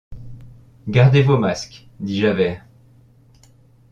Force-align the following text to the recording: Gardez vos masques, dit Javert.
Gardez 0.89 1.21
vos 1.21 1.37
masques, 1.37 1.87
dit 1.99 2.19
Javert. 2.19 2.65